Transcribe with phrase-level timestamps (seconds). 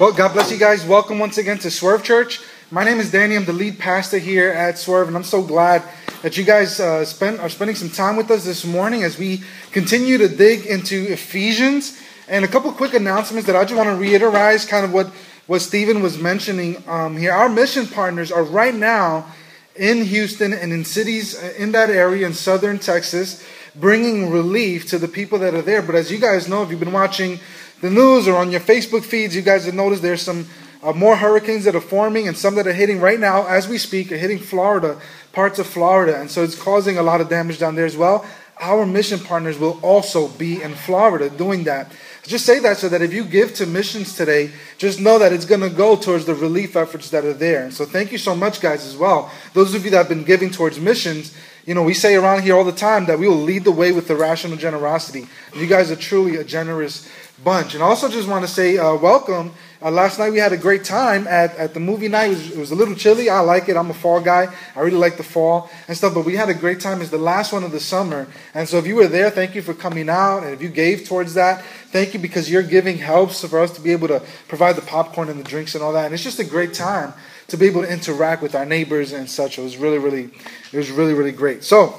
[0.00, 0.86] Well, God bless you guys.
[0.86, 2.40] Welcome once again to Swerve Church.
[2.70, 3.34] My name is Danny.
[3.34, 5.82] I'm the lead pastor here at Swerve, and I'm so glad
[6.22, 9.42] that you guys uh, spend, are spending some time with us this morning as we
[9.72, 12.00] continue to dig into Ephesians.
[12.28, 15.08] And a couple quick announcements that I just want to reiterate, kind of what,
[15.48, 17.32] what Stephen was mentioning um, here.
[17.32, 19.26] Our mission partners are right now
[19.74, 23.44] in Houston and in cities uh, in that area in southern Texas,
[23.74, 25.82] bringing relief to the people that are there.
[25.82, 27.40] But as you guys know, if you've been watching
[27.80, 30.46] the news or on your Facebook feeds, you guys have noticed there's some
[30.82, 33.78] uh, more hurricanes that are forming and some that are hitting right now as we
[33.78, 35.00] speak are hitting Florida,
[35.32, 36.20] parts of Florida.
[36.20, 38.26] And so it's causing a lot of damage down there as well.
[38.60, 41.92] Our mission partners will also be in Florida doing that.
[42.24, 45.44] Just say that so that if you give to missions today, just know that it's
[45.44, 47.62] going to go towards the relief efforts that are there.
[47.62, 49.30] And so thank you so much, guys, as well.
[49.54, 52.56] Those of you that have been giving towards missions, you know, we say around here
[52.56, 55.28] all the time that we will lead the way with irrational generosity.
[55.54, 57.08] You guys are truly a generous
[57.44, 57.74] bunch.
[57.74, 59.52] And also just want to say uh, welcome.
[59.80, 62.26] Uh, last night we had a great time at, at the movie night.
[62.26, 63.30] It was, it was, a little chilly.
[63.30, 63.76] I like it.
[63.76, 64.52] I'm a fall guy.
[64.74, 66.14] I really like the fall and stuff.
[66.14, 67.00] But we had a great time.
[67.00, 68.26] It's the last one of the summer.
[68.54, 70.42] And so if you were there, thank you for coming out.
[70.42, 73.80] And if you gave towards that, thank you because your giving helps for us to
[73.80, 76.06] be able to provide the popcorn and the drinks and all that.
[76.06, 77.12] And it's just a great time
[77.46, 79.58] to be able to interact with our neighbors and such.
[79.58, 80.30] It was really, really,
[80.72, 81.62] it was really, really great.
[81.62, 81.98] So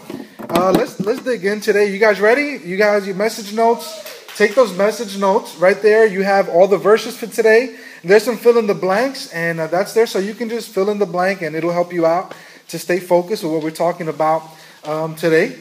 [0.49, 1.91] uh, let's let's dig in today.
[1.91, 2.59] You guys ready?
[2.63, 4.18] You guys, your message notes.
[4.35, 6.05] Take those message notes right there.
[6.05, 7.77] You have all the verses for today.
[8.03, 10.89] There's some fill in the blanks, and uh, that's there, so you can just fill
[10.89, 12.33] in the blank, and it'll help you out
[12.69, 14.43] to stay focused with what we're talking about
[14.85, 15.57] um, today.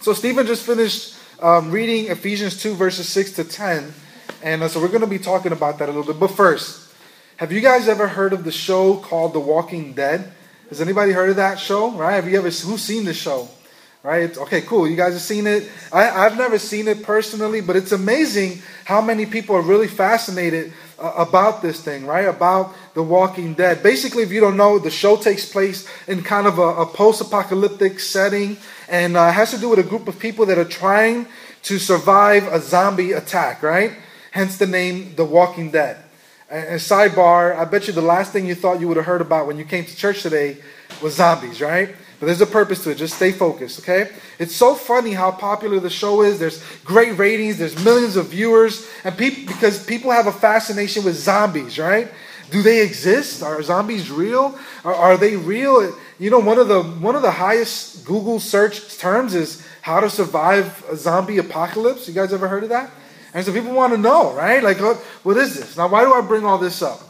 [0.00, 3.94] So Stephen just finished um, reading Ephesians 2, verses 6 to 10,
[4.42, 6.20] and uh, so we're going to be talking about that a little bit.
[6.20, 6.92] But first,
[7.36, 10.32] have you guys ever heard of the show called The Walking Dead?
[10.68, 11.90] Has anybody heard of that show?
[11.92, 12.14] Right?
[12.14, 13.48] Have you ever who's seen the show?
[14.02, 14.36] Right?
[14.36, 14.88] Okay, cool.
[14.88, 15.70] You guys have seen it.
[15.92, 20.72] I, have never seen it personally, but it's amazing how many people are really fascinated
[20.98, 22.26] uh, about this thing, right?
[22.26, 23.82] About The Walking Dead.
[23.82, 27.20] Basically, if you don't know, the show takes place in kind of a, a post
[27.20, 28.56] apocalyptic setting
[28.88, 31.26] and uh, has to do with a group of people that are trying
[31.62, 33.92] to survive a zombie attack, right?
[34.32, 35.96] Hence the name The Walking Dead.
[36.50, 39.20] And, and sidebar, I bet you the last thing you thought you would have heard
[39.20, 40.56] about when you came to church today
[41.00, 41.94] was zombies, right?
[42.22, 42.98] But there's a purpose to it.
[42.98, 44.12] Just stay focused, okay?
[44.38, 46.38] It's so funny how popular the show is.
[46.38, 51.16] There's great ratings, there's millions of viewers, and people because people have a fascination with
[51.16, 52.06] zombies, right?
[52.52, 53.42] Do they exist?
[53.42, 54.56] Are zombies real?
[54.84, 55.96] Are, are they real?
[56.20, 60.08] You know, one of the one of the highest Google search terms is how to
[60.08, 62.06] survive a zombie apocalypse.
[62.06, 62.88] You guys ever heard of that?
[63.34, 64.62] And so people want to know, right?
[64.62, 65.76] Like, what, what is this?
[65.76, 67.00] Now, why do I bring all this up?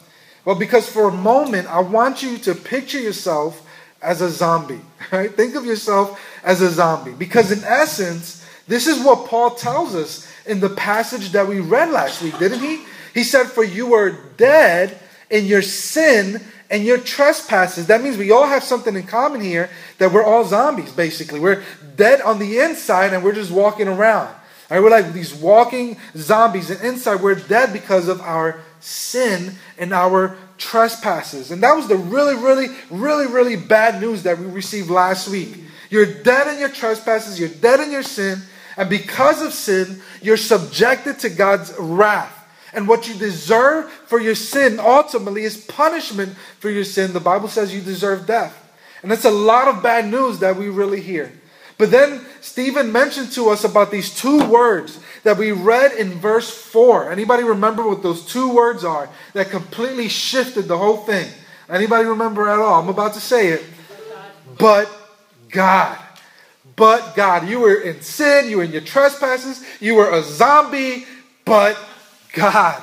[0.47, 3.69] Well, because for a moment, I want you to picture yourself
[4.03, 4.81] as a zombie,
[5.13, 5.33] right?
[5.35, 7.13] Think of yourself as a zombie.
[7.13, 11.91] Because in essence, this is what Paul tells us in the passage that we read
[11.91, 12.85] last week, didn't he?
[13.15, 14.99] He said, For you were dead
[15.31, 17.87] in your sin and your trespasses.
[17.87, 19.69] That means we all have something in common here
[19.99, 21.39] that we're all zombies, basically.
[21.39, 21.63] We're
[21.97, 24.35] dead on the inside and we're just walking around.
[24.71, 24.81] Right?
[24.81, 30.35] We're like these walking zombies, and inside we're dead because of our sin and our
[30.63, 31.51] trespasses.
[31.51, 35.59] And that was the really, really, really, really bad news that we received last week.
[35.91, 38.41] You're dead in your trespasses, you're dead in your sin,
[38.77, 42.39] and because of sin, you're subjected to God's wrath.
[42.73, 47.13] And what you deserve for your sin ultimately is punishment for your sin.
[47.13, 48.59] The Bible says you deserve death.
[49.03, 51.33] And that's a lot of bad news that we really hear.
[51.83, 56.49] But then Stephen mentioned to us about these two words that we read in verse
[56.49, 57.11] 4.
[57.11, 61.29] Anybody remember what those two words are that completely shifted the whole thing?
[61.69, 62.81] Anybody remember at all?
[62.81, 63.65] I'm about to say it.
[64.57, 64.89] But
[65.51, 65.99] God.
[66.77, 67.49] But God.
[67.49, 71.05] You were in sin, you were in your trespasses, you were a zombie,
[71.45, 71.77] but
[72.33, 72.81] God.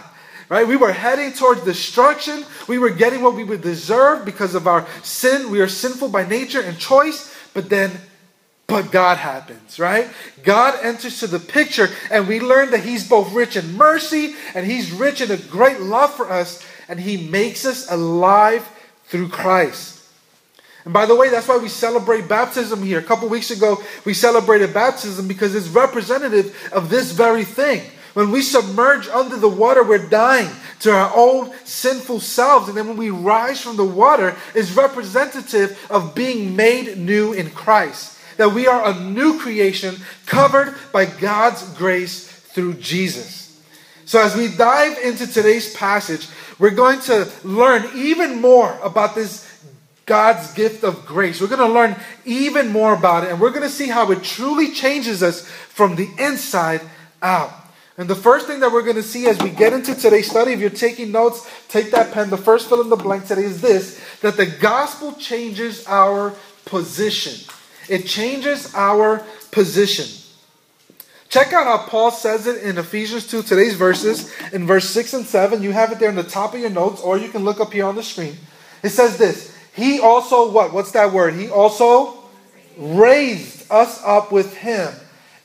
[0.50, 0.68] Right?
[0.68, 2.44] We were heading towards destruction.
[2.68, 5.52] We were getting what we would deserve because of our sin.
[5.52, 7.34] We are sinful by nature and choice.
[7.54, 7.92] But then
[8.70, 10.08] but God happens, right?
[10.44, 14.66] God enters to the picture, and we learn that He's both rich in mercy and
[14.66, 18.70] He's rich in a great love for us, and He makes us alive
[19.06, 19.98] through Christ.
[20.86, 23.00] And by the way, that's why we celebrate baptism here.
[23.00, 27.82] A couple weeks ago, we celebrated baptism because it's representative of this very thing.
[28.14, 30.50] When we submerge under the water, we're dying
[30.82, 32.68] to our old sinful selves.
[32.68, 37.50] And then when we rise from the water, is representative of being made new in
[37.52, 43.62] Christ that we are a new creation covered by God's grace through Jesus.
[44.06, 46.26] So, as we dive into today's passage,
[46.58, 49.46] we're going to learn even more about this
[50.06, 51.42] God's gift of grace.
[51.42, 54.24] We're going to learn even more about it, and we're going to see how it
[54.24, 56.80] truly changes us from the inside
[57.22, 57.52] out.
[57.98, 60.54] And the first thing that we're going to see as we get into today's study,
[60.54, 62.30] if you're taking notes, take that pen.
[62.30, 66.34] The first fill in the blank today is this that the gospel changes our
[66.64, 67.46] position.
[67.90, 70.06] It changes our position.
[71.30, 75.26] Check out how Paul says it in Ephesians 2, today's verses, in verse 6 and
[75.26, 75.62] 7.
[75.62, 77.72] You have it there in the top of your notes, or you can look up
[77.72, 78.36] here on the screen.
[78.82, 80.74] It says this He also, what?
[80.74, 81.36] What's that word?
[81.36, 82.18] He also
[82.78, 84.92] raised us up with him.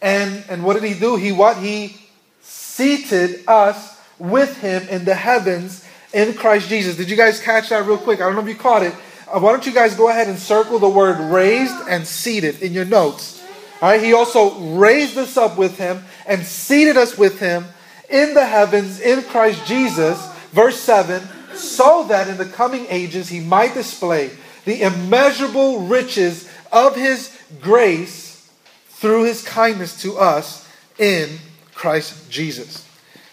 [0.00, 1.16] And, and what did he do?
[1.16, 1.58] He what?
[1.58, 1.96] He
[2.40, 6.96] seated us with him in the heavens in Christ Jesus.
[6.96, 8.20] Did you guys catch that real quick?
[8.20, 8.94] I don't know if you caught it.
[9.34, 12.72] Uh, why don't you guys go ahead and circle the word raised and seated in
[12.72, 13.42] your notes?
[13.82, 17.64] All right, he also raised us up with him and seated us with him
[18.08, 20.24] in the heavens in Christ Jesus.
[20.52, 21.20] Verse 7
[21.56, 24.30] so that in the coming ages he might display
[24.64, 28.50] the immeasurable riches of his grace
[28.88, 31.38] through his kindness to us in
[31.74, 32.83] Christ Jesus.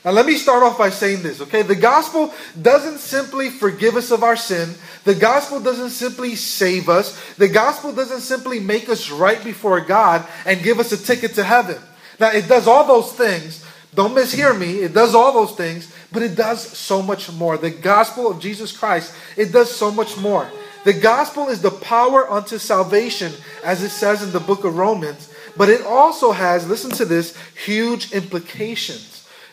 [0.03, 1.61] Now, let me start off by saying this, okay?
[1.61, 4.73] The gospel doesn't simply forgive us of our sin.
[5.03, 7.35] The gospel doesn't simply save us.
[7.35, 11.43] The gospel doesn't simply make us right before God and give us a ticket to
[11.43, 11.77] heaven.
[12.19, 13.63] Now, it does all those things.
[13.93, 14.79] Don't mishear me.
[14.79, 17.57] It does all those things, but it does so much more.
[17.57, 20.49] The gospel of Jesus Christ, it does so much more.
[20.83, 23.33] The gospel is the power unto salvation,
[23.63, 25.31] as it says in the book of Romans.
[25.55, 29.10] But it also has, listen to this, huge implications.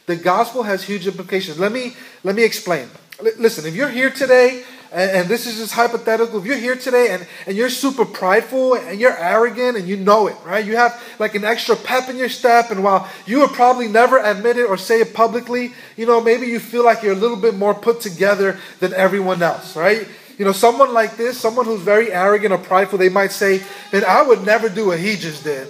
[0.08, 1.58] The gospel has huge implications.
[1.58, 1.92] Let me
[2.24, 2.88] let me explain.
[3.20, 6.76] L- listen, if you're here today, and, and, this is just hypothetical, if you're here
[6.76, 10.64] today and, and you're super prideful and you're arrogant and you know it, right?
[10.64, 14.16] You have like an extra pep in your step, and while you would probably never
[14.16, 17.36] admit it or say it publicly, you know, maybe you feel like you're a little
[17.36, 20.08] bit more put together than everyone else, right?
[20.38, 23.62] You know, someone like this, someone who's very arrogant or prideful, they might say
[23.92, 25.68] that I would never do what he just did.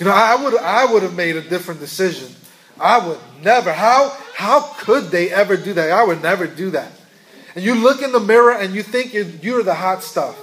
[0.00, 2.34] You know, I would I would have made a different decision.
[2.80, 3.72] I would never.
[3.72, 5.90] How how could they ever do that?
[5.90, 6.90] I would never do that.
[7.54, 10.36] And you look in the mirror and you think you're, you're the hot stuff.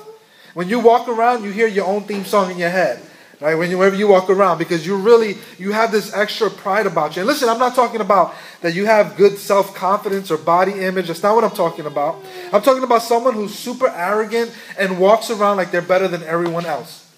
[0.54, 3.02] When you walk around, you hear your own theme song in your head.
[3.42, 3.56] Right?
[3.56, 7.24] Whenever you walk around, because you really you have this extra pride about you.
[7.24, 11.08] And listen, I'm not talking about that you have good self-confidence or body image.
[11.08, 12.24] That's not what I'm talking about.
[12.54, 16.68] I'm talking about someone who's super arrogant and walks around like they're better than everyone
[16.68, 17.12] else.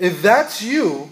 [0.00, 1.10] If that's you,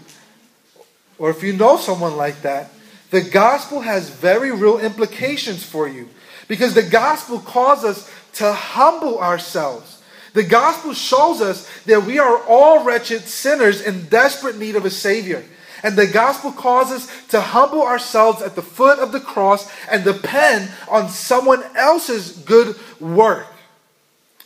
[1.16, 2.72] or if you know someone like that,
[3.10, 6.08] the gospel has very real implications for you.
[6.48, 10.02] Because the gospel calls us to humble ourselves.
[10.32, 14.90] The gospel shows us that we are all wretched sinners in desperate need of a
[14.90, 15.44] Savior.
[15.82, 20.04] And the gospel calls us to humble ourselves at the foot of the cross and
[20.04, 23.46] depend on someone else's good work,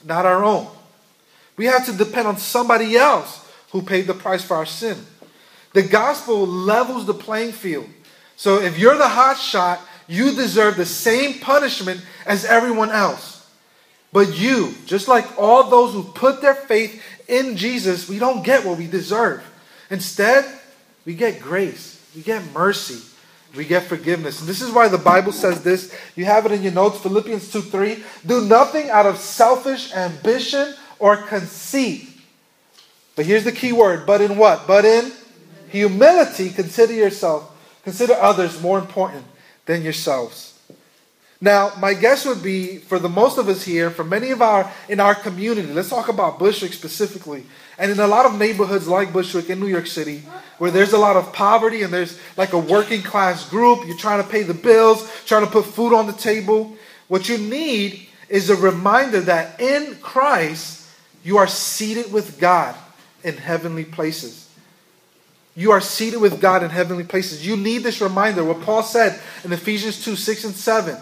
[0.04, 0.68] not our own.
[1.56, 4.98] We have to depend on somebody else who paid the price for our sin.
[5.72, 7.88] The gospel levels the playing field.
[8.36, 13.34] So if you're the hot shot, you deserve the same punishment as everyone else.
[14.12, 18.64] But you, just like all those who put their faith in Jesus, we don't get
[18.64, 19.42] what we deserve.
[19.90, 20.44] Instead,
[21.04, 23.02] we get grace, we get mercy,
[23.56, 24.40] we get forgiveness.
[24.40, 25.94] And this is why the Bible says this.
[26.16, 28.04] You have it in your notes, Philippians 2 3.
[28.26, 32.08] Do nothing out of selfish ambition or conceit.
[33.16, 34.66] But here's the key word, but in what?
[34.66, 35.12] But in
[35.68, 37.53] humility, consider yourself,
[37.84, 39.24] consider others more important
[39.66, 40.58] than yourselves.
[41.40, 44.70] Now, my guess would be for the most of us here, for many of our
[44.88, 47.44] in our community, let's talk about Bushwick specifically,
[47.78, 50.22] and in a lot of neighborhoods like Bushwick in New York City,
[50.58, 54.22] where there's a lot of poverty and there's like a working class group, you're trying
[54.22, 56.74] to pay the bills, trying to put food on the table.
[57.08, 60.88] What you need is a reminder that in Christ
[61.22, 62.74] you are seated with God
[63.22, 64.43] in heavenly places.
[65.56, 67.46] You are seated with God in heavenly places.
[67.46, 68.44] You need this reminder.
[68.44, 70.96] What Paul said in Ephesians 2 6 and 7.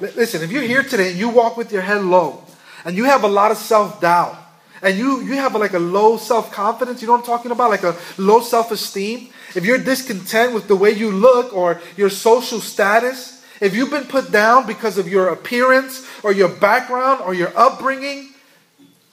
[0.00, 2.44] Listen, if you're here today and you walk with your head low
[2.84, 4.36] and you have a lot of self doubt
[4.82, 7.70] and you, you have like a low self confidence, you know what I'm talking about?
[7.70, 9.30] Like a low self esteem.
[9.54, 14.04] If you're discontent with the way you look or your social status, if you've been
[14.04, 18.34] put down because of your appearance or your background or your upbringing,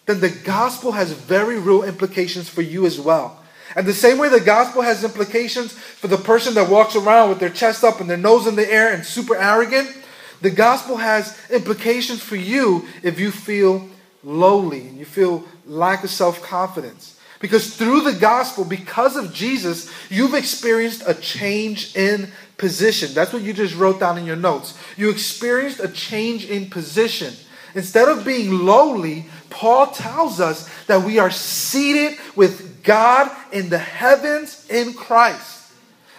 [0.05, 3.42] then the gospel has very real implications for you as well.
[3.75, 7.39] And the same way the gospel has implications for the person that walks around with
[7.39, 9.89] their chest up and their nose in the air and super arrogant,
[10.41, 13.87] the gospel has implications for you if you feel
[14.23, 17.19] lowly and you feel lack of self confidence.
[17.39, 23.13] Because through the gospel, because of Jesus, you've experienced a change in position.
[23.13, 24.77] That's what you just wrote down in your notes.
[24.95, 27.33] You experienced a change in position.
[27.75, 33.77] Instead of being lowly, Paul tells us that we are seated with God in the
[33.77, 35.71] heavens in Christ.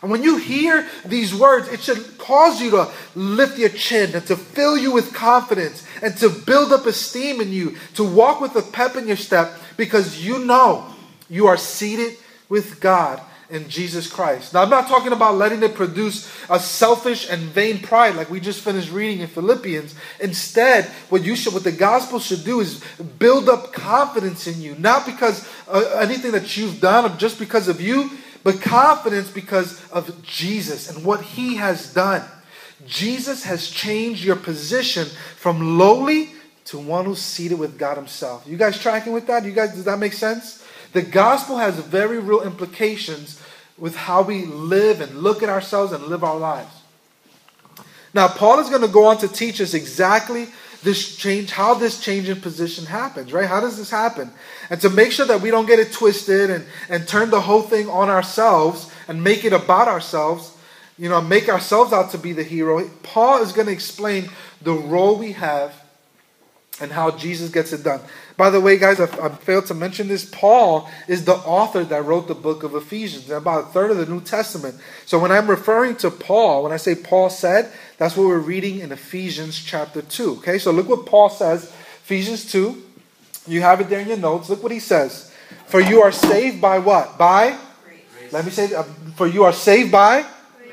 [0.02, 4.26] And when you hear these words, it should cause you to lift your chin and
[4.26, 8.54] to fill you with confidence and to build up esteem in you, to walk with
[8.56, 10.86] a pep in your step because you know
[11.30, 12.16] you are seated
[12.48, 13.20] with God
[13.50, 14.54] in Jesus Christ.
[14.54, 18.40] Now, I'm not talking about letting it produce a selfish and vain pride like we
[18.40, 19.94] just finished reading in Philippians.
[20.20, 22.82] Instead, what you should, what the gospel should do is
[23.18, 27.80] build up confidence in you, not because uh, anything that you've done just because of
[27.80, 28.10] you,
[28.42, 32.22] but confidence because of Jesus and what he has done.
[32.86, 36.30] Jesus has changed your position from lowly
[36.66, 38.44] to one who's seated with God himself.
[38.46, 39.44] You guys tracking with that?
[39.44, 40.63] You guys, does that make sense?
[40.94, 43.42] The gospel has very real implications
[43.76, 46.72] with how we live and look at ourselves and live our lives.
[48.14, 50.46] Now, Paul is going to go on to teach us exactly
[50.84, 53.48] this change, how this change in position happens, right?
[53.48, 54.30] How does this happen?
[54.70, 57.62] And to make sure that we don't get it twisted and, and turn the whole
[57.62, 60.56] thing on ourselves and make it about ourselves,
[60.96, 64.30] you know, make ourselves out to be the hero, Paul is going to explain
[64.62, 65.74] the role we have
[66.80, 68.00] and how Jesus gets it done.
[68.36, 70.24] By the way, guys, I, I, failed to mention this.
[70.24, 74.06] Paul is the author that wrote the book of Ephesians, about a third of the
[74.06, 74.76] New Testament.
[75.06, 78.80] So when I'm referring to Paul, when I say Paul said, that's what we're reading
[78.80, 80.38] in Ephesians chapter 2.
[80.38, 81.64] Okay, so look what Paul says.
[81.64, 82.82] Ephesians 2.
[83.46, 84.48] You have it there in your notes.
[84.48, 85.32] Look what he says.
[85.66, 87.16] For you are saved by what?
[87.18, 87.56] By?
[87.84, 88.32] Grace.
[88.32, 88.82] Let me say, uh,
[89.14, 90.26] for you are saved by?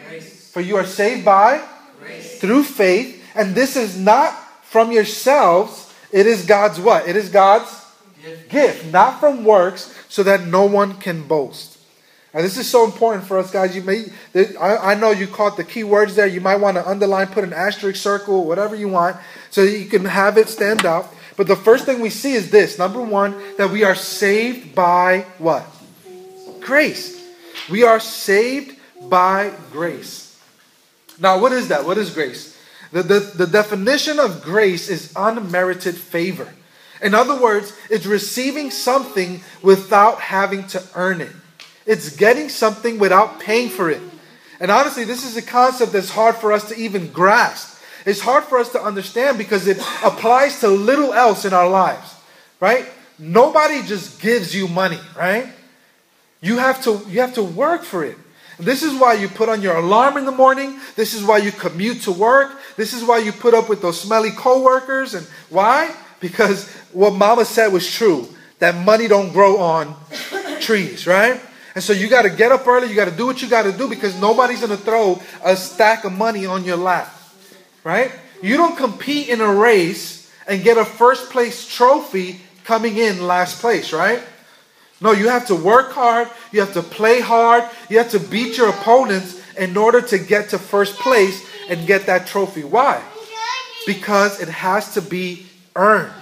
[0.08, 0.52] Grace.
[0.52, 1.64] For you are saved by?
[2.00, 2.40] Grace.
[2.40, 3.24] Through faith.
[3.36, 5.81] And this is not from yourselves
[6.12, 7.08] it is God's what?
[7.08, 7.70] It is God's
[8.24, 11.78] gift, gift not from works, so that no one can boast.
[12.34, 13.76] And this is so important for us, guys.
[13.76, 14.06] You may,
[14.58, 16.28] I, I know you caught the key words there.
[16.28, 19.18] You might want to underline, put an asterisk, circle, whatever you want,
[19.50, 21.14] so you can have it stand out.
[21.36, 25.26] But the first thing we see is this: number one, that we are saved by
[25.40, 25.66] what?
[26.62, 27.20] Grace.
[27.70, 28.78] We are saved
[29.10, 30.40] by grace.
[31.20, 31.86] Now, what is that?
[31.86, 32.51] What is grace?
[32.92, 36.54] The, the, the definition of grace is unmerited favor.
[37.02, 41.32] In other words, it's receiving something without having to earn it.
[41.86, 44.02] It's getting something without paying for it.
[44.60, 47.82] And honestly, this is a concept that's hard for us to even grasp.
[48.06, 52.16] It's hard for us to understand because it applies to little else in our lives,
[52.60, 52.86] right?
[53.18, 55.48] Nobody just gives you money, right?
[56.42, 58.18] You have to you have to work for it.
[58.62, 60.80] This is why you put on your alarm in the morning.
[60.96, 62.60] This is why you commute to work.
[62.78, 65.16] This is why you put up with those smelly coworkers.
[65.16, 65.94] And why?
[66.20, 68.28] Because what Mama said was true.
[68.60, 69.96] That money don't grow on
[70.60, 71.42] trees, right?
[71.74, 72.90] And so you got to get up early.
[72.90, 75.56] You got to do what you got to do because nobody's going to throw a
[75.56, 77.12] stack of money on your lap,
[77.84, 78.12] right?
[78.44, 83.62] You don't compete in a race and get a first place trophy coming in last
[83.62, 84.22] place, right?
[85.02, 88.56] No, you have to work hard, you have to play hard, you have to beat
[88.56, 92.64] your opponents in order to get to first place and get that trophy.
[92.64, 93.02] Why?
[93.88, 96.14] Because it has to be earned.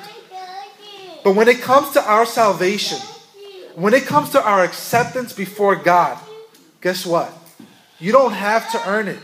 [1.26, 3.00] But when it comes to our salvation,
[3.76, 6.18] when it comes to our acceptance before God,
[6.80, 7.34] guess what?
[8.00, 9.20] You don't have to earn it.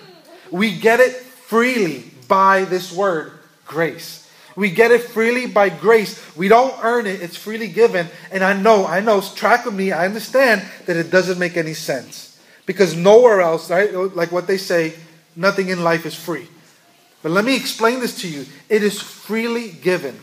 [0.51, 3.31] We get it freely by this word,
[3.65, 4.25] grace.
[4.55, 6.21] We get it freely by grace.
[6.35, 8.07] We don't earn it, it's freely given.
[8.31, 11.74] And I know, I know, track with me, I understand that it doesn't make any
[11.74, 12.39] sense.
[12.65, 13.93] Because nowhere else, right?
[13.93, 14.93] Like what they say,
[15.35, 16.47] nothing in life is free.
[17.21, 18.45] But let me explain this to you.
[18.69, 20.19] It is freely given.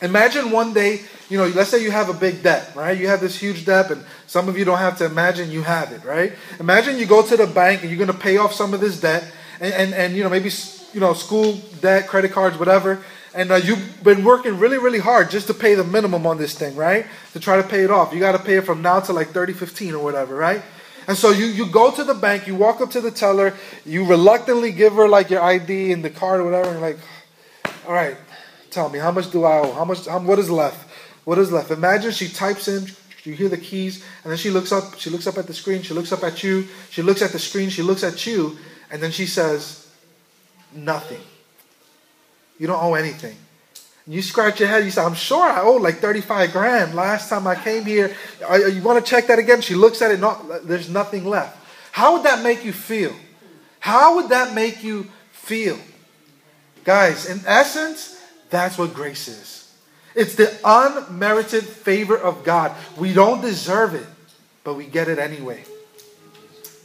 [0.00, 2.98] Imagine one day, you know, let's say you have a big debt, right?
[2.98, 5.92] You have this huge debt, and some of you don't have to imagine you have
[5.92, 6.32] it, right?
[6.58, 9.00] Imagine you go to the bank and you're going to pay off some of this
[9.00, 9.30] debt,
[9.60, 10.50] and, and, and you know, maybe,
[10.92, 13.04] you know, school debt, credit cards, whatever
[13.34, 16.54] and uh, you've been working really, really hard just to pay the minimum on this
[16.54, 17.06] thing, right?
[17.32, 18.12] To try to pay it off.
[18.12, 20.62] You got to pay it from now to like 30, 15 or whatever, right?
[21.08, 24.04] And so you, you go to the bank, you walk up to the teller, you
[24.06, 26.98] reluctantly give her like your ID and the card or whatever, and like,
[27.86, 28.16] all right,
[28.70, 29.72] tell me, how much do I owe?
[29.72, 30.88] How much, how, what is left?
[31.24, 31.70] What is left?
[31.70, 32.86] Imagine she types in,
[33.24, 35.82] you hear the keys, and then she looks up, she looks up at the screen,
[35.82, 38.56] she looks up at you, she looks at the screen, she looks at you,
[38.90, 39.90] and then she says,
[40.72, 41.20] nothing.
[42.62, 43.34] You don't owe anything.
[44.06, 44.84] You scratch your head.
[44.84, 48.14] You say, I'm sure I owe like 35 grand last time I came here.
[48.38, 49.60] You want to check that again?
[49.60, 50.20] She looks at it.
[50.20, 51.58] No, there's nothing left.
[51.90, 53.16] How would that make you feel?
[53.80, 55.76] How would that make you feel?
[56.84, 59.74] Guys, in essence, that's what grace is.
[60.14, 62.76] It's the unmerited favor of God.
[62.96, 64.06] We don't deserve it,
[64.62, 65.64] but we get it anyway.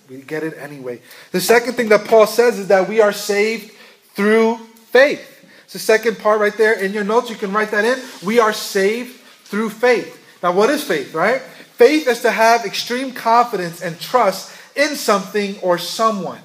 [0.09, 1.01] We get it anyway.
[1.31, 3.73] The second thing that Paul says is that we are saved
[4.15, 4.57] through
[4.89, 5.35] faith.
[5.67, 7.29] It's the second part right there in your notes.
[7.29, 7.99] You can write that in.
[8.25, 10.17] We are saved through faith.
[10.41, 11.41] Now, what is faith, right?
[11.41, 16.39] Faith is to have extreme confidence and trust in something or someone.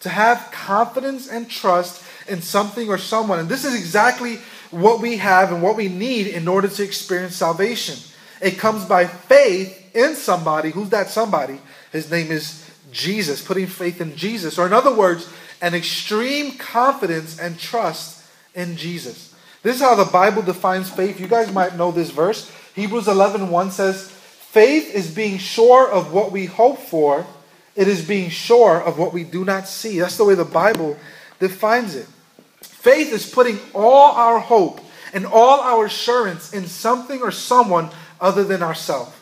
[0.00, 3.38] To have confidence and trust in something or someone.
[3.38, 4.38] And this is exactly
[4.72, 7.94] what we have and what we need in order to experience salvation.
[8.42, 10.72] It comes by faith in somebody.
[10.72, 11.60] Who's that somebody?
[11.92, 14.58] His name is Jesus, putting faith in Jesus.
[14.58, 18.22] Or, in other words, an extreme confidence and trust
[18.54, 19.34] in Jesus.
[19.62, 21.18] This is how the Bible defines faith.
[21.18, 22.50] You guys might know this verse.
[22.74, 27.26] Hebrews 11 1 says, Faith is being sure of what we hope for,
[27.74, 29.98] it is being sure of what we do not see.
[29.98, 30.96] That's the way the Bible
[31.40, 32.06] defines it.
[32.60, 34.80] Faith is putting all our hope
[35.12, 39.12] and all our assurance in something or someone other than ourselves.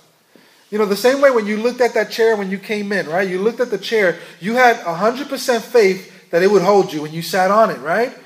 [0.71, 3.07] You know, the same way when you looked at that chair when you came in,
[3.07, 3.29] right?
[3.29, 7.13] You looked at the chair, you had 100% faith that it would hold you when
[7.13, 8.17] you sat on it, right?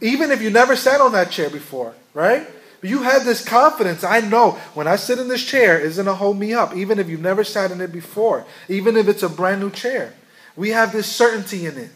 [0.00, 2.46] Even if you never sat on that chair before, right?
[2.82, 4.04] You had this confidence.
[4.04, 6.98] I know when I sit in this chair, it's going to hold me up, even
[6.98, 10.14] if you've never sat in it before, even if it's a brand new chair.
[10.56, 11.90] We have this certainty in it.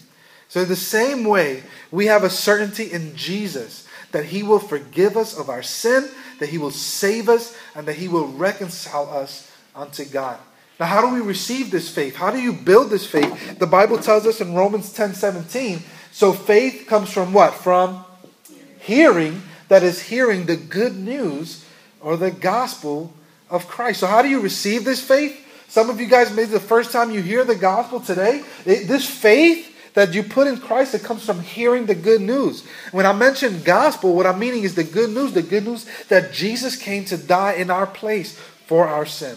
[0.48, 5.36] So, the same way, we have a certainty in Jesus that He will forgive us
[5.36, 10.04] of our sin, that He will save us, and that He will reconcile us unto
[10.04, 10.38] God.
[10.78, 12.16] Now, how do we receive this faith?
[12.16, 13.58] How do you build this faith?
[13.58, 15.82] The Bible tells us in Romans 10 17.
[16.22, 17.52] So, faith comes from what?
[17.52, 18.04] From
[18.78, 21.64] hearing that is hearing the good news
[22.00, 23.12] or the gospel
[23.50, 23.98] of Christ.
[23.98, 25.36] So, how do you receive this faith?
[25.66, 29.04] Some of you guys, maybe the first time you hear the gospel today, it, this
[29.04, 32.64] faith that you put in Christ, it comes from hearing the good news.
[32.92, 36.32] When I mention gospel, what I'm meaning is the good news, the good news that
[36.32, 39.36] Jesus came to die in our place for our sin.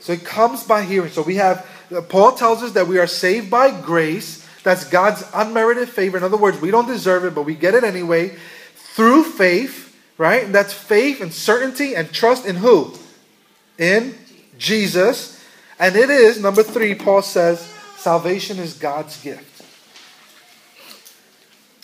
[0.00, 1.12] So it comes by hearing.
[1.12, 1.64] So we have,
[2.08, 4.44] Paul tells us that we are saved by grace.
[4.62, 6.16] That's God's unmerited favor.
[6.16, 8.36] In other words, we don't deserve it, but we get it anyway
[8.74, 10.50] through faith, right?
[10.52, 12.94] That's faith and certainty and trust in who?
[13.78, 14.14] In
[14.58, 15.42] Jesus.
[15.78, 17.60] And it is, number three, Paul says,
[17.96, 19.62] salvation is God's gift.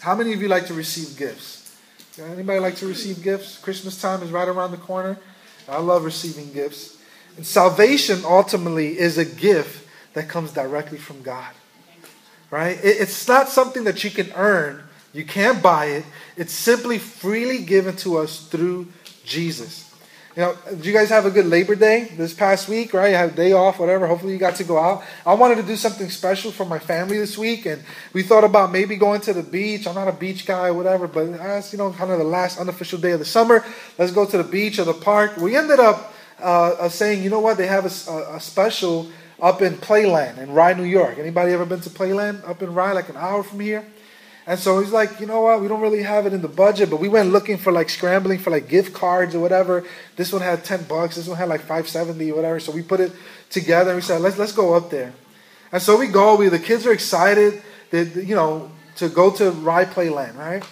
[0.00, 1.76] How many of you like to receive gifts?
[2.21, 3.59] Anybody like to receive gifts?
[3.59, 5.19] Christmas time is right around the corner.
[5.69, 6.99] I love receiving gifts.
[7.37, 11.52] And salvation ultimately is a gift that comes directly from God.
[12.54, 12.78] Right?
[12.82, 16.04] It's not something that you can earn you can't buy it.
[16.36, 18.88] It's simply freely given to us through
[19.25, 19.95] Jesus.
[20.36, 23.10] You know, did you guys have a good Labor Day this past week, right?
[23.10, 24.08] You had a day off, whatever.
[24.08, 25.04] Hopefully you got to go out.
[25.25, 27.80] I wanted to do something special for my family this week, and
[28.12, 29.86] we thought about maybe going to the beach.
[29.86, 32.99] I'm not a beach guy, whatever, but as you know, kind of the last unofficial
[32.99, 33.64] day of the summer,
[33.97, 35.36] let's go to the beach or the park.
[35.36, 37.56] We ended up uh saying, you know what?
[37.56, 39.06] They have a, a special
[39.45, 41.19] up in Playland in Rye, New York.
[41.19, 43.85] Anybody ever been to Playland up in Rye, like an hour from here?
[44.47, 45.61] And so he's like, you know what?
[45.61, 48.39] We don't really have it in the budget, but we went looking for like scrambling
[48.39, 49.85] for like gift cards or whatever.
[50.17, 51.17] This one had ten bucks.
[51.17, 52.59] This one had like five seventy or whatever.
[52.59, 53.13] So we put it
[53.50, 55.13] together and we said, let's let's go up there.
[55.73, 56.37] And so we go.
[56.37, 60.65] We the kids are excited that you know to go to Rye Playland, right?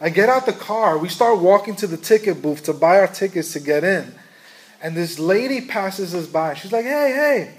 [0.00, 0.96] I get out the car.
[0.96, 4.14] We start walking to the ticket booth to buy our tickets to get in.
[4.82, 6.54] And this lady passes us by.
[6.54, 7.54] She's like, hey, hey,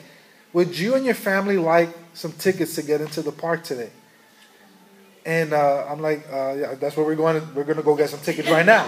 [0.54, 3.92] would you and your family like some tickets to get into the park today?
[5.26, 7.42] And uh, I'm like, uh, yeah, that's where we're going.
[7.42, 8.86] To, we're going to go get some tickets right now.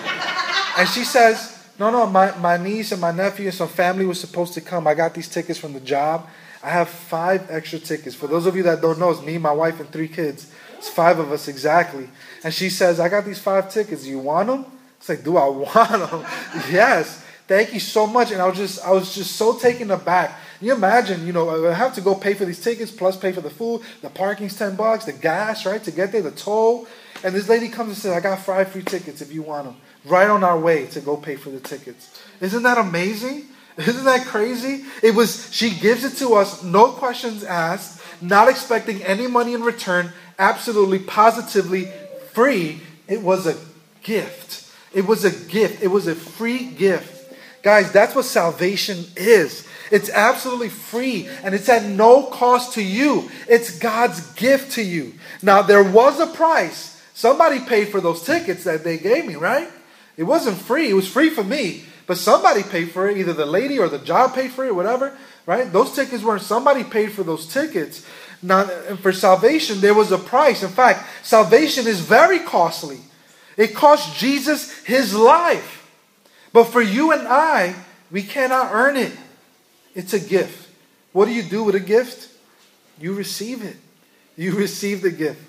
[0.78, 4.20] and she says, no, no, my, my niece and my nephew and some family was
[4.20, 4.88] supposed to come.
[4.88, 6.28] I got these tickets from the job.
[6.64, 8.16] I have five extra tickets.
[8.16, 10.52] For those of you that don't know, it's me, my wife, and three kids.
[10.78, 12.10] It's five of us exactly.
[12.44, 14.06] And she says, I got these five tickets.
[14.06, 14.66] You want them?
[14.98, 16.26] It's like, do I want them?
[16.72, 17.26] yes.
[17.48, 18.32] Thank you so much.
[18.32, 21.74] And I was just, I was just so taken aback you imagine, you know, I
[21.74, 24.76] have to go pay for these tickets plus pay for the food, the parking's 10
[24.76, 26.88] bucks, the gas, right, to get there, the toll.
[27.24, 29.78] And this lady comes and says, I got five free tickets if you want them.
[30.06, 32.22] Right on our way to go pay for the tickets.
[32.42, 33.46] Isn't that amazing?
[33.78, 34.86] Isn't that crazy?
[35.02, 39.62] It was, she gives it to us, no questions asked, not expecting any money in
[39.62, 41.90] return, absolutely, positively
[42.34, 42.82] free.
[43.08, 43.58] It was a
[44.04, 44.70] gift.
[44.94, 45.82] It was a gift.
[45.82, 47.34] It was a free gift.
[47.62, 49.68] Guys, that's what salvation is.
[49.92, 53.30] It's absolutely free and it's at no cost to you.
[53.48, 55.14] It's God's gift to you.
[55.42, 57.02] Now, there was a price.
[57.14, 59.68] Somebody paid for those tickets that they gave me, right?
[60.16, 60.90] It wasn't free.
[60.90, 61.84] It was free for me.
[62.08, 63.18] But somebody paid for it.
[63.18, 65.72] Either the lady or the job paid for it, whatever, right?
[65.72, 68.06] Those tickets weren't, somebody paid for those tickets.
[68.42, 68.66] Now,
[69.02, 70.64] for salvation, there was a price.
[70.64, 73.00] In fact, salvation is very costly.
[73.58, 75.90] It cost Jesus his life.
[76.54, 77.76] But for you and I,
[78.10, 79.12] we cannot earn it.
[80.00, 80.70] It's a gift.
[81.12, 82.34] What do you do with a gift?
[83.02, 83.76] You receive it.
[84.38, 85.42] You receive the gift.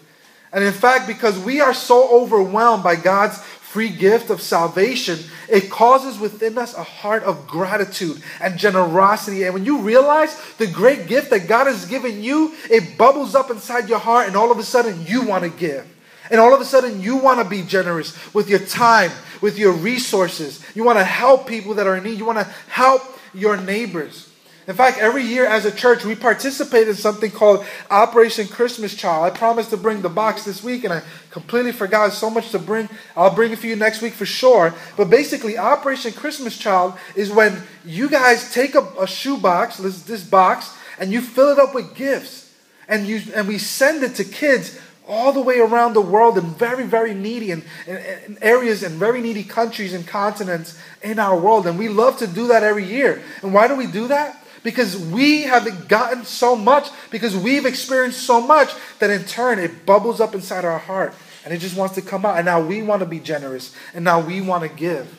[0.53, 5.71] And in fact, because we are so overwhelmed by God's free gift of salvation, it
[5.71, 9.45] causes within us a heart of gratitude and generosity.
[9.45, 13.53] And when you realize the great gift that God has given you, it bubbles up
[13.53, 15.87] inside your heart, and all of a sudden you want to give.
[16.29, 19.75] And all of a sudden you want to be generous with your time, with your
[19.75, 20.61] resources.
[20.75, 22.19] You want to help people that are in need.
[22.19, 24.30] You want to help your neighbors.
[24.71, 29.25] In fact, every year as a church, we participate in something called Operation Christmas Child.
[29.25, 31.03] I promised to bring the box this week, and I
[31.33, 32.13] completely forgot.
[32.13, 32.89] so much to bring.
[33.17, 34.73] I'll bring it for you next week for sure.
[34.97, 40.23] But basically, Operation Christmas Child is when you guys take a, a shoebox, this, this
[40.23, 42.55] box, and you fill it up with gifts,
[42.87, 44.79] and you and we send it to kids
[45.09, 49.21] all the way around the world in very, very needy and in, areas and very
[49.21, 51.67] needy countries and continents in our world.
[51.67, 53.21] And we love to do that every year.
[53.43, 54.40] And why do we do that?
[54.63, 59.87] Because we have gotten so much, because we've experienced so much that in turn it
[59.87, 62.37] bubbles up inside our heart and it just wants to come out.
[62.37, 65.19] And now we want to be generous and now we want to give.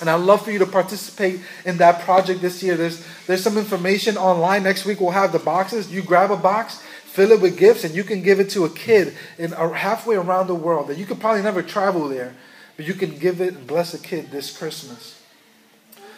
[0.00, 2.76] And I'd love for you to participate in that project this year.
[2.76, 4.62] There's, there's some information online.
[4.62, 5.92] Next week we'll have the boxes.
[5.92, 8.70] You grab a box, fill it with gifts, and you can give it to a
[8.70, 12.34] kid in uh, halfway around the world that you could probably never travel there,
[12.76, 15.17] but you can give it and bless a kid this Christmas.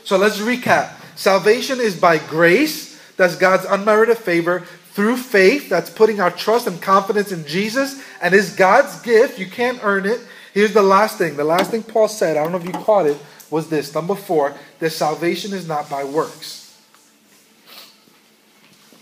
[0.05, 0.93] So let's recap.
[1.17, 4.61] Salvation is by grace, that's God's unmerited favor,
[4.93, 9.39] through faith, that's putting our trust and confidence in Jesus, and is God's gift.
[9.39, 10.21] You can't earn it.
[10.53, 11.37] Here's the last thing.
[11.37, 13.17] The last thing Paul said, I don't know if you caught it,
[13.51, 13.95] was this.
[13.95, 16.61] Number four, that salvation is not by works.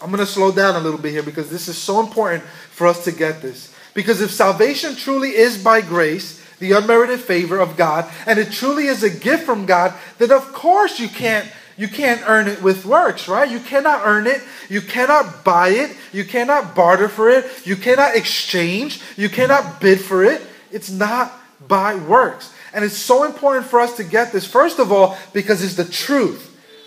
[0.00, 2.86] I'm going to slow down a little bit here because this is so important for
[2.86, 3.74] us to get this.
[3.94, 8.86] Because if salvation truly is by grace, the unmerited favor of God, and it truly
[8.86, 12.84] is a gift from God, then of course you can't you can't earn it with
[12.84, 13.48] works, right?
[13.48, 14.42] You cannot earn it.
[14.68, 15.96] You cannot buy it.
[16.12, 17.46] You cannot barter for it.
[17.64, 19.00] You cannot exchange.
[19.16, 20.42] You cannot bid for it.
[20.72, 21.32] It's not
[21.68, 22.52] by works.
[22.74, 25.84] And it's so important for us to get this, first of all, because it's the
[25.84, 26.46] truth.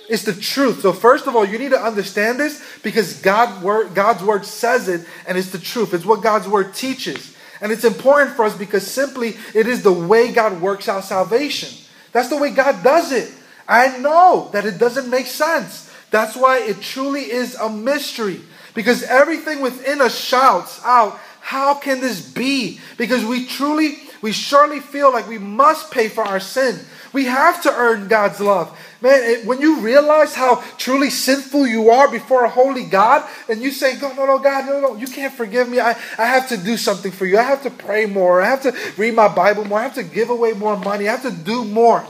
[0.10, 0.82] It's the truth.
[0.82, 3.64] So, first of all, you need to understand this because God
[3.96, 5.94] God's word says it, and it's the truth.
[5.94, 7.34] It's what God's word teaches.
[7.62, 11.70] And it's important for us because simply it is the way God works out salvation.
[12.12, 13.32] That's the way God does it.
[13.68, 15.90] I know that it doesn't make sense.
[16.10, 18.42] That's why it truly is a mystery.
[18.74, 22.80] Because everything within us shouts out, How can this be?
[22.98, 26.80] Because we truly, we surely feel like we must pay for our sin.
[27.12, 28.78] We have to earn God's love.
[29.02, 33.62] Man, it, when you realize how truly sinful you are before a holy God, and
[33.62, 35.80] you say, "God, no, no, God, no, no, you can't forgive me.
[35.80, 37.38] I, I have to do something for you.
[37.38, 38.42] I have to pray more.
[38.42, 39.80] I have to read my Bible more.
[39.80, 41.10] I have to give away more money.
[41.10, 42.06] I have to do more.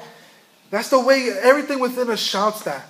[0.69, 2.86] That's the way everything within us shouts that.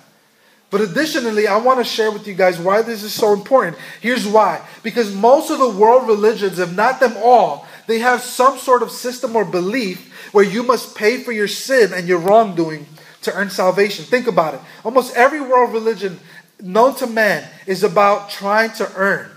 [0.72, 3.76] But additionally, I want to share with you guys why this is so important.
[4.00, 4.66] Here's why.
[4.82, 8.90] Because most of the world religions, if not them all, they have some sort of
[8.90, 12.86] system or belief where you must pay for your sin and your wrongdoing
[13.22, 14.04] to earn salvation.
[14.04, 14.60] Think about it.
[14.84, 16.18] Almost every world religion
[16.60, 19.30] known to man is about trying to earn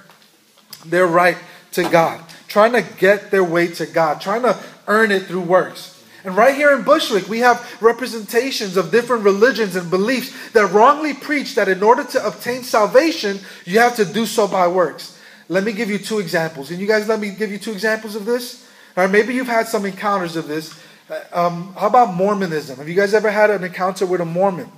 [0.86, 1.38] their right
[1.72, 5.92] to God, trying to get their way to God, trying to earn it through works.
[6.24, 11.14] And right here in Bushwick, we have representations of different religions and beliefs that wrongly
[11.14, 15.15] preach that in order to obtain salvation, you have to do so by works.
[15.48, 16.72] Let me give you two examples.
[16.72, 18.68] And you guys let me give you two examples of this?
[18.96, 20.80] Or maybe you've had some encounters of this.
[21.10, 22.78] Uh, um, how about Mormonism?
[22.78, 24.72] Have you guys ever had an encounter with a Mormon?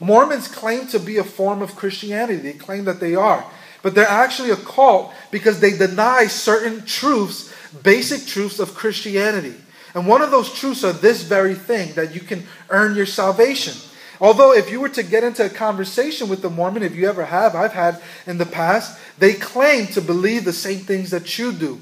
[0.00, 2.36] Mormons claim to be a form of Christianity.
[2.36, 3.44] They claim that they are.
[3.82, 7.52] But they're actually a cult because they deny certain truths,
[7.82, 9.54] basic truths of Christianity.
[9.94, 13.74] And one of those truths are this very thing that you can earn your salvation.
[14.20, 17.24] Although, if you were to get into a conversation with the Mormon, if you ever
[17.24, 21.52] have, I've had in the past, they claim to believe the same things that you
[21.52, 21.80] do.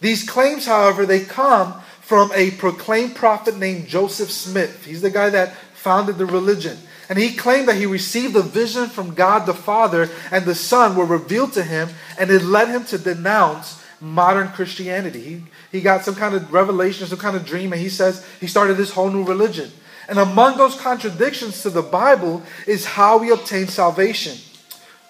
[0.00, 4.84] These claims, however, they come from a proclaimed prophet named Joseph Smith.
[4.84, 6.76] He's the guy that founded the religion.
[7.08, 10.96] And he claimed that he received a vision from God the Father and the Son
[10.96, 15.20] were revealed to him, and it led him to denounce modern Christianity.
[15.20, 18.46] He, he got some kind of revelation, some kind of dream, and he says he
[18.46, 19.70] started this whole new religion.
[20.08, 24.38] And among those contradictions to the Bible is how we obtain salvation.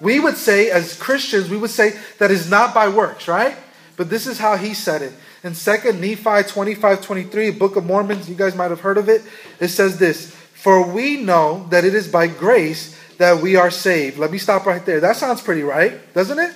[0.00, 3.56] We would say, as Christians, we would say that is not by works, right?
[3.96, 5.12] But this is how he said it.
[5.42, 9.22] In 2nd Nephi 25 23, Book of Mormons, you guys might have heard of it.
[9.60, 14.18] It says this For we know that it is by grace that we are saved.
[14.18, 15.00] Let me stop right there.
[15.00, 16.54] That sounds pretty right, doesn't it?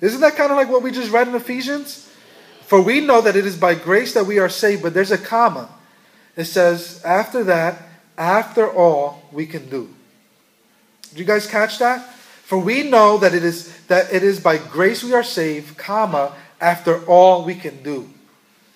[0.00, 2.10] Isn't that kind of like what we just read in Ephesians?
[2.66, 5.18] For we know that it is by grace that we are saved, but there's a
[5.18, 5.68] comma.
[6.36, 7.82] It says, after that,
[8.18, 9.88] after all we can do.
[11.10, 12.12] Did you guys catch that?
[12.44, 16.34] For we know that it is that it is by grace we are saved, comma,
[16.60, 18.08] after all we can do.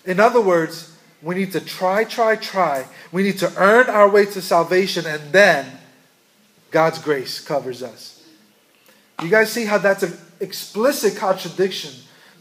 [0.05, 2.85] In other words, we need to try, try, try.
[3.11, 5.65] We need to earn our way to salvation, and then
[6.71, 8.23] God's grace covers us.
[9.21, 11.93] You guys see how that's an explicit contradiction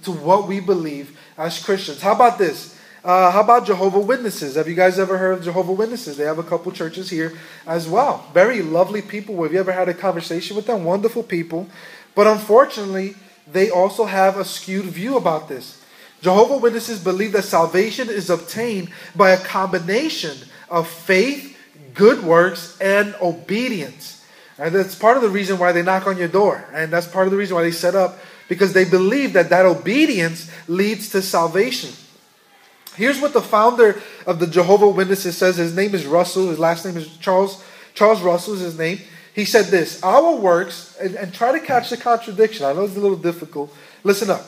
[0.05, 2.01] to what we believe as Christians.
[2.01, 2.77] How about this?
[3.03, 4.57] Uh, how about Jehovah Witnesses?
[4.57, 6.19] Have you guys ever heard of Jehovah Witnesses?
[6.19, 7.33] They have a couple churches here
[7.67, 8.27] as well.
[8.35, 9.43] Very lovely people.
[9.43, 10.85] Have you ever had a conversation with them?
[10.85, 11.67] Wonderful people.
[12.15, 13.15] But unfortunately,
[13.51, 15.83] they also have a skewed view about this.
[16.21, 20.37] Jehovah Witnesses believe that salvation is obtained by a combination
[20.69, 21.57] of faith,
[21.95, 24.27] good works, and obedience.
[24.59, 26.69] And that's part of the reason why they knock on your door.
[26.75, 29.65] And that's part of the reason why they set up, because they believe that that
[29.65, 31.91] obedience leads to salvation.
[33.01, 35.57] Here's what the founder of the Jehovah Witnesses says.
[35.57, 36.49] His name is Russell.
[36.49, 37.65] His last name is Charles.
[37.95, 39.01] Charles Russell is his name.
[39.35, 42.67] He said this Our works, and, and try to catch the contradiction.
[42.67, 43.75] I know it's a little difficult.
[44.05, 44.45] Listen up.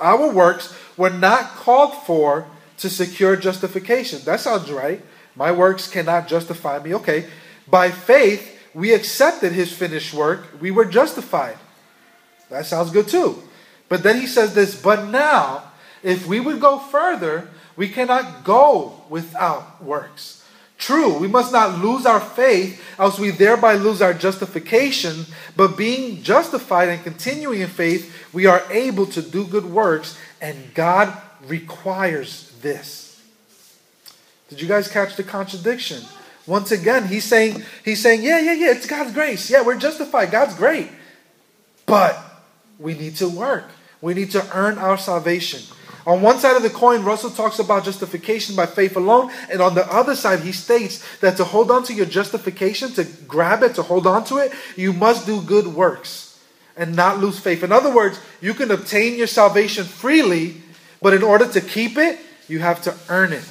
[0.00, 2.46] Our works were not called for
[2.78, 4.20] to secure justification.
[4.24, 5.02] That sounds right.
[5.36, 6.94] My works cannot justify me.
[6.94, 7.26] Okay.
[7.68, 10.46] By faith, we accepted his finished work.
[10.58, 11.58] We were justified.
[12.48, 13.42] That sounds good too.
[13.90, 15.64] But then he says this, but now,
[16.02, 20.44] if we would go further, we cannot go without works.
[20.78, 25.26] True, we must not lose our faith, else we thereby lose our justification.
[25.56, 30.74] But being justified and continuing in faith, we are able to do good works, and
[30.74, 33.22] God requires this.
[34.48, 36.02] Did you guys catch the contradiction?
[36.46, 39.48] Once again, he's saying, he's saying, yeah, yeah, yeah, it's God's grace.
[39.48, 40.32] Yeah, we're justified.
[40.32, 40.88] God's great.
[41.86, 42.18] But
[42.78, 43.68] we need to work.
[44.00, 45.62] We need to earn our salvation.
[46.06, 49.74] On one side of the coin, Russell talks about justification by faith alone, and on
[49.74, 53.74] the other side, he states that to hold on to your justification, to grab it,
[53.76, 56.40] to hold on to it, you must do good works
[56.76, 57.62] and not lose faith.
[57.62, 60.62] In other words, you can obtain your salvation freely,
[61.00, 63.44] but in order to keep it, you have to earn it.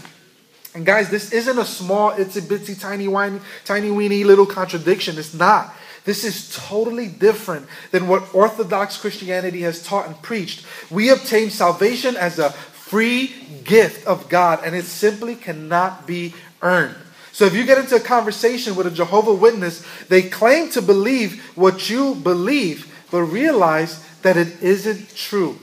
[0.74, 5.18] And guys, this isn't a small, itsy bitsy, tiny, whiny, tiny weeny little contradiction.
[5.18, 5.74] It's not.
[6.04, 10.66] This is totally different than what Orthodox Christianity has taught and preached.
[10.90, 13.34] We obtain salvation as a free
[13.64, 16.96] gift of God, and it simply cannot be earned.
[17.32, 21.42] So if you get into a conversation with a Jehovah Witness, they claim to believe
[21.56, 25.58] what you believe, but realize that it isn't true.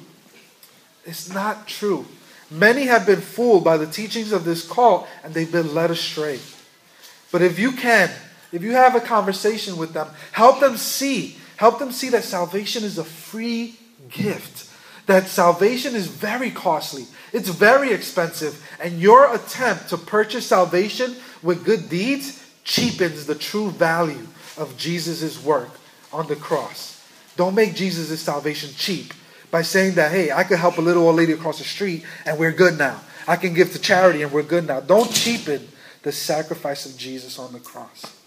[1.04, 2.06] It's not true.
[2.50, 6.40] Many have been fooled by the teachings of this cult and they've been led astray.
[7.30, 8.10] But if you can,
[8.52, 12.84] if you have a conversation with them, help them see, help them see that salvation
[12.84, 13.76] is a free
[14.10, 14.70] gift.
[15.06, 17.06] That salvation is very costly.
[17.32, 18.62] It's very expensive.
[18.80, 24.26] And your attempt to purchase salvation with good deeds cheapens the true value
[24.58, 25.70] of Jesus' work
[26.12, 27.02] on the cross.
[27.36, 29.14] Don't make Jesus' salvation cheap
[29.50, 32.38] by saying that, hey, I could help a little old lady across the street and
[32.38, 33.00] we're good now.
[33.26, 34.80] I can give to charity and we're good now.
[34.80, 35.68] Don't cheapen
[36.02, 38.17] the sacrifice of Jesus on the cross.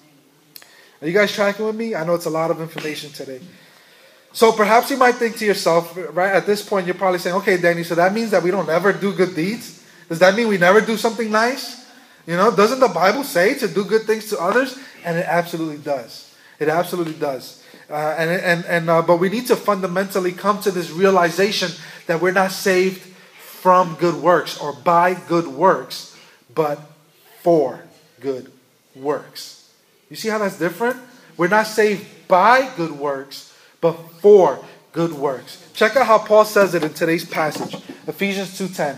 [1.02, 1.96] Are you guys tracking with me?
[1.96, 3.42] I know it's a lot of information today.
[4.34, 7.58] So perhaps you might think to yourself, right at this point, you're probably saying, okay,
[7.58, 9.84] Danny, so that means that we don't ever do good deeds?
[10.08, 11.90] Does that mean we never do something nice?
[12.28, 14.78] You know, doesn't the Bible say to do good things to others?
[15.04, 16.36] And it absolutely does.
[16.60, 17.64] It absolutely does.
[17.90, 21.72] Uh, and and, and uh, but we need to fundamentally come to this realization
[22.06, 26.16] that we're not saved from good works or by good works,
[26.54, 26.80] but
[27.42, 27.82] for
[28.20, 28.52] good
[28.96, 29.61] works.
[30.12, 30.98] You see how that's different?
[31.38, 35.66] We're not saved by good works, but for good works.
[35.74, 38.98] Check out how Paul says it in today's passage, Ephesians 2:10.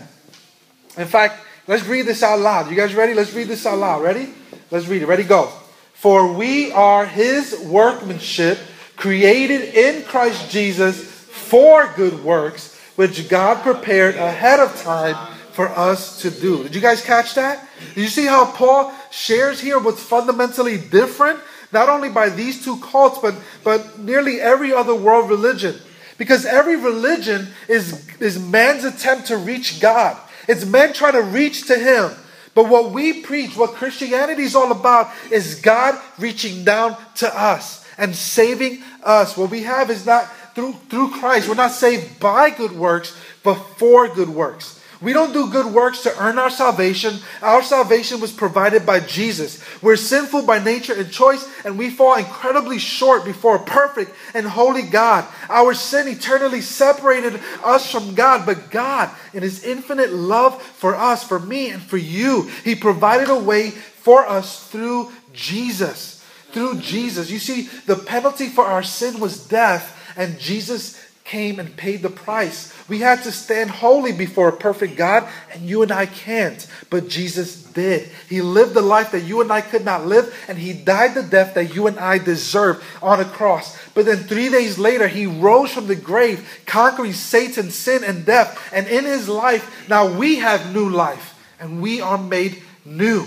[0.96, 2.68] In fact, let's read this out loud.
[2.68, 3.14] You guys ready?
[3.14, 4.02] Let's read this out loud.
[4.02, 4.34] Ready?
[4.72, 5.06] Let's read it.
[5.06, 5.22] Ready?
[5.22, 5.52] Go.
[5.94, 8.58] For we are his workmanship,
[8.96, 15.16] created in Christ Jesus for good works, which God prepared ahead of time
[15.52, 16.64] for us to do.
[16.64, 17.68] Did you guys catch that?
[17.94, 21.38] Did you see how Paul shares here what's fundamentally different?
[21.72, 25.76] Not only by these two cults, but, but nearly every other world religion.
[26.18, 30.16] Because every religion is, is man's attempt to reach God.
[30.48, 32.10] It's men trying to reach to Him.
[32.54, 37.84] But what we preach, what Christianity is all about, is God reaching down to us
[37.98, 39.36] and saving us.
[39.36, 41.48] What we have is not through, through Christ.
[41.48, 44.80] We're not saved by good works, but for good works.
[45.04, 47.18] We don't do good works to earn our salvation.
[47.42, 49.62] Our salvation was provided by Jesus.
[49.82, 54.46] We're sinful by nature and choice, and we fall incredibly short before a perfect and
[54.46, 55.26] holy God.
[55.50, 61.22] Our sin eternally separated us from God, but God, in His infinite love for us,
[61.22, 66.24] for me, and for you, He provided a way for us through Jesus.
[66.52, 67.30] Through Jesus.
[67.30, 72.10] You see, the penalty for our sin was death, and Jesus came and paid the
[72.10, 72.72] price.
[72.86, 76.66] We had to stand holy before a perfect God, and you and I can't.
[76.90, 78.10] But Jesus did.
[78.28, 81.22] He lived the life that you and I could not live, and He died the
[81.22, 83.76] death that you and I deserve on a cross.
[83.94, 88.70] But then three days later, He rose from the grave, conquering Satan, sin, and death.
[88.72, 93.26] And in His life, now we have new life, and we are made new.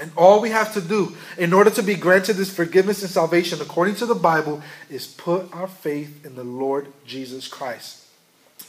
[0.00, 3.60] And all we have to do in order to be granted this forgiveness and salvation
[3.60, 8.04] according to the Bible is put our faith in the Lord Jesus Christ.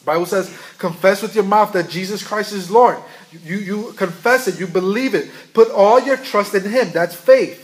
[0.06, 2.98] Bible says, confess with your mouth that Jesus Christ is Lord.
[3.32, 5.30] You, you confess it, you believe it.
[5.54, 6.92] Put all your trust in Him.
[6.92, 7.64] That's faith.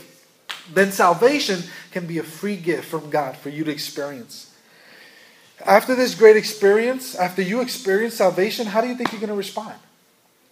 [0.74, 4.52] Then salvation can be a free gift from God for you to experience.
[5.64, 9.36] After this great experience, after you experience salvation, how do you think you're going to
[9.36, 9.74] respond?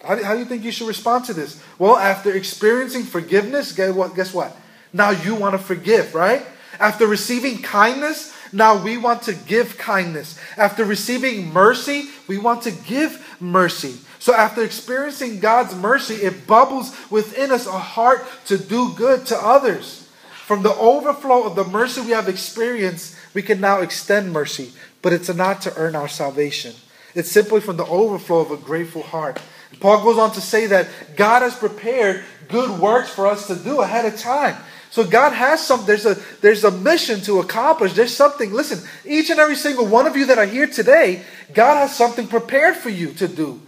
[0.05, 1.63] How do, how do you think you should respond to this?
[1.79, 4.15] Well, after experiencing forgiveness, guess what?
[4.15, 4.57] Guess what?
[4.93, 6.45] Now you want to forgive, right?
[6.79, 10.39] After receiving kindness, now we want to give kindness.
[10.57, 13.97] After receiving mercy, we want to give mercy.
[14.19, 19.37] So after experiencing God's mercy, it bubbles within us a heart to do good to
[19.37, 20.09] others.
[20.47, 25.13] From the overflow of the mercy we have experienced, we can now extend mercy, but
[25.13, 26.75] it's not to earn our salvation.
[27.15, 29.41] It's simply from the overflow of a grateful heart.
[29.79, 33.81] Paul goes on to say that God has prepared good works for us to do
[33.81, 34.57] ahead of time.
[34.91, 37.93] So God has some there's a there's a mission to accomplish.
[37.93, 38.53] There's something.
[38.53, 41.23] Listen, each and every single one of you that are here today,
[41.55, 43.61] God has something prepared for you to do.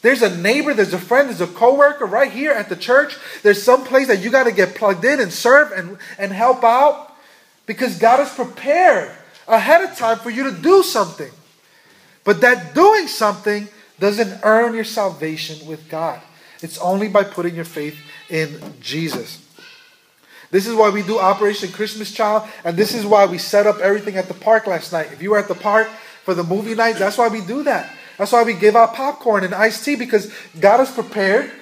[0.00, 3.16] There's a neighbor, there's a friend, there's a coworker right here at the church.
[3.42, 6.62] There's some place that you got to get plugged in and serve and, and help
[6.62, 7.16] out
[7.66, 9.10] because God has prepared
[9.48, 11.30] ahead of time for you to do something.
[12.22, 16.20] But that doing something doesn't earn your salvation with God.
[16.62, 19.44] It's only by putting your faith in Jesus.
[20.50, 23.78] This is why we do Operation Christmas Child, and this is why we set up
[23.80, 25.12] everything at the park last night.
[25.12, 25.88] If you were at the park
[26.24, 27.94] for the movie night, that's why we do that.
[28.16, 31.52] That's why we give out popcorn and iced tea because God has prepared.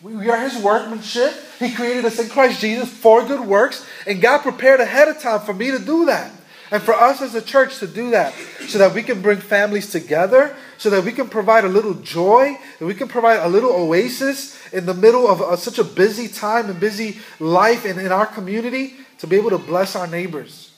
[0.00, 1.32] We are His workmanship.
[1.58, 5.40] He created us in Christ Jesus for good works, and God prepared ahead of time
[5.40, 6.32] for me to do that.
[6.72, 8.32] And for us as a church to do that,
[8.66, 12.58] so that we can bring families together, so that we can provide a little joy,
[12.80, 16.26] that we can provide a little oasis in the middle of a, such a busy
[16.26, 20.72] time and busy life in, in our community, to be able to bless our neighbors.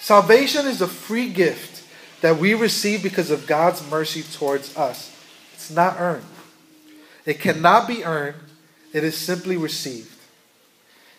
[0.00, 1.84] Salvation is a free gift
[2.22, 5.16] that we receive because of God's mercy towards us.
[5.54, 6.26] It's not earned,
[7.24, 8.34] it cannot be earned,
[8.92, 10.10] it is simply received.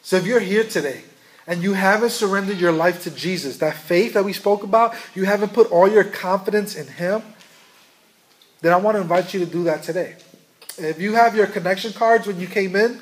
[0.01, 1.03] So if you're here today,
[1.49, 5.23] and you haven't surrendered your life to Jesus, that faith that we spoke about, you
[5.23, 7.23] haven't put all your confidence in Him,
[8.61, 10.15] then I want to invite you to do that today.
[10.77, 13.01] If you have your connection cards when you came in,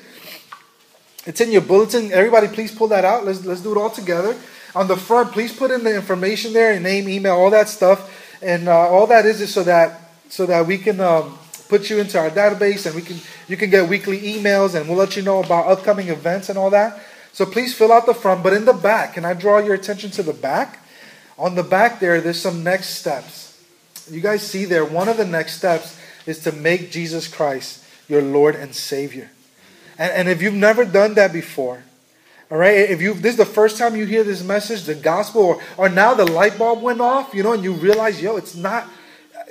[1.26, 2.12] it's in your bulletin.
[2.12, 3.24] Everybody, please pull that out.
[3.24, 4.36] Let's, let's do it all together.
[4.74, 8.12] On the front, please put in the information there, your name, email, all that stuff.
[8.42, 11.38] And uh, all that is is so that so that we can um,
[11.68, 13.16] put you into our database and we can
[13.48, 16.70] you can get weekly emails and we'll let you know about upcoming events and all
[16.70, 17.00] that.
[17.32, 20.10] So please fill out the front, but in the back, can I draw your attention
[20.12, 20.80] to the back?
[21.38, 23.55] On the back there, there's some next steps.
[24.10, 28.22] You guys see there, one of the next steps is to make Jesus Christ your
[28.22, 29.30] Lord and Savior.
[29.98, 31.82] And, and if you've never done that before,
[32.50, 35.42] all right, if you this is the first time you hear this message, the gospel,
[35.42, 38.54] or, or now the light bulb went off, you know, and you realize, yo, it's
[38.54, 38.88] not,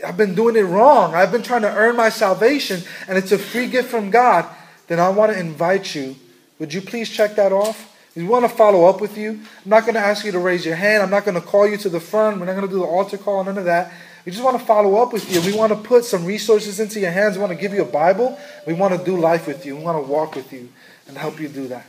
[0.05, 1.13] I've been doing it wrong.
[1.13, 4.45] I've been trying to earn my salvation, and it's a free gift from God,
[4.87, 6.15] then I want to invite you
[6.59, 7.91] would you please check that off?
[8.15, 9.31] We want to follow up with you.
[9.31, 11.03] I'm not going to ask you to raise your hand.
[11.03, 12.39] I'm not going to call you to the front.
[12.39, 13.91] We're not going to do the altar call, none of that.
[14.25, 15.39] We just want to follow up with you.
[15.41, 17.37] We want to put some resources into your hands.
[17.37, 18.37] We want to give you a Bible.
[18.65, 19.77] We want to do life with you.
[19.77, 20.69] We want to walk with you
[21.07, 21.85] and help you do that.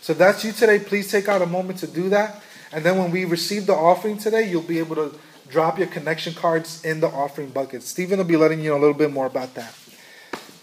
[0.00, 2.42] So if that's you today, please take out a moment to do that.
[2.72, 5.14] And then when we receive the offering today, you'll be able to
[5.50, 7.82] drop your connection cards in the offering bucket.
[7.82, 9.74] Stephen will be letting you know a little bit more about that.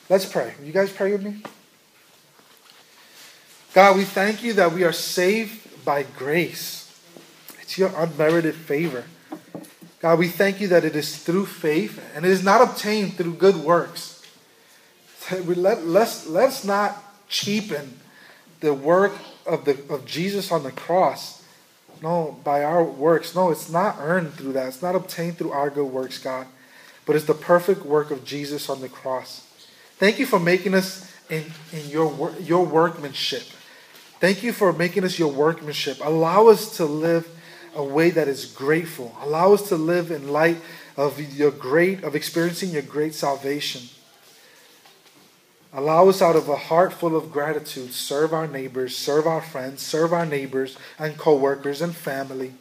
[0.10, 0.56] Let's pray.
[0.64, 1.44] You guys pray with me?
[3.74, 6.92] God, we thank you that we are saved by grace.
[7.62, 9.04] It's your unmerited favor.
[10.06, 13.34] God, we thank you that it is through faith and it is not obtained through
[13.34, 14.24] good works.
[15.32, 17.98] Let, let's, let's not cheapen
[18.60, 19.14] the work
[19.48, 21.44] of, the, of Jesus on the cross.
[22.04, 23.34] No, by our works.
[23.34, 24.68] No, it's not earned through that.
[24.68, 26.46] It's not obtained through our good works, God.
[27.08, 29.48] But it's the perfect work of Jesus on the cross.
[29.98, 33.42] Thank you for making us in, in your, your workmanship.
[34.20, 35.98] Thank you for making us your workmanship.
[36.04, 37.28] Allow us to live
[37.76, 39.16] a way that is grateful.
[39.22, 40.58] Allow us to live in light
[40.98, 43.82] of your great, of experiencing your great salvation.
[45.74, 49.82] Allow us out of a heart full of gratitude, serve our neighbors, serve our friends,
[49.82, 52.54] serve our neighbors and co-workers and family.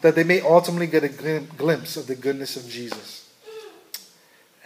[0.00, 3.28] that they may ultimately get a glim- glimpse of the goodness of Jesus.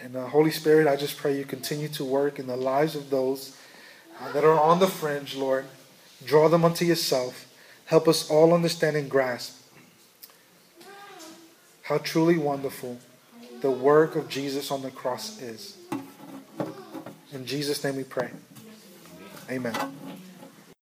[0.03, 3.11] And uh, Holy Spirit, I just pray you continue to work in the lives of
[3.11, 3.57] those
[4.21, 5.67] uh, that are on the fringe, Lord.
[6.25, 7.47] Draw them unto yourself.
[7.91, 9.61] Help us all understand and grasp
[11.83, 12.97] how truly wonderful
[13.63, 15.77] the work of Jesus on the cross is.
[17.33, 18.31] In Jesus' name we pray.
[19.51, 19.75] Amen.